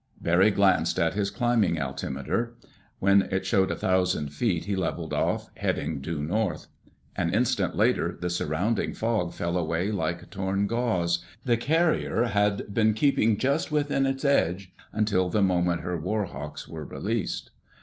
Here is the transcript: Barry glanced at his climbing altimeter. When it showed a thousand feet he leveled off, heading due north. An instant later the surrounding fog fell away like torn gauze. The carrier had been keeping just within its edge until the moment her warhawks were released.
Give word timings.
Barry 0.19 0.49
glanced 0.49 0.97
at 0.97 1.13
his 1.13 1.29
climbing 1.29 1.77
altimeter. 1.79 2.55
When 2.97 3.21
it 3.29 3.45
showed 3.45 3.69
a 3.69 3.75
thousand 3.75 4.29
feet 4.29 4.65
he 4.65 4.75
leveled 4.75 5.13
off, 5.13 5.51
heading 5.57 6.01
due 6.01 6.23
north. 6.23 6.65
An 7.15 7.31
instant 7.31 7.75
later 7.75 8.17
the 8.19 8.31
surrounding 8.31 8.95
fog 8.95 9.31
fell 9.31 9.55
away 9.55 9.91
like 9.91 10.31
torn 10.31 10.65
gauze. 10.65 11.23
The 11.45 11.55
carrier 11.55 12.23
had 12.23 12.73
been 12.73 12.95
keeping 12.95 13.37
just 13.37 13.71
within 13.71 14.07
its 14.07 14.25
edge 14.25 14.73
until 14.91 15.29
the 15.29 15.43
moment 15.43 15.81
her 15.81 16.01
warhawks 16.01 16.67
were 16.67 16.83
released. 16.83 17.51